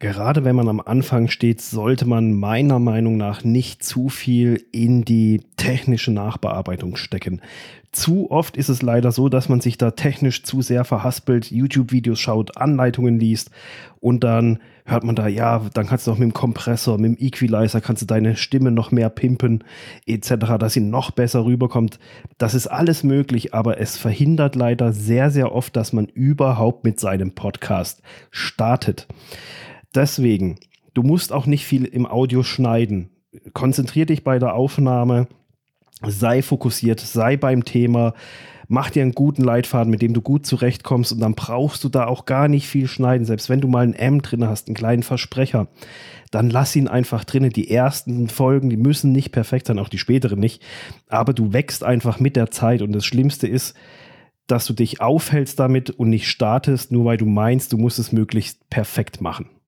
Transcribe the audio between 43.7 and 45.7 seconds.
ein M drin hast, einen kleinen Versprecher,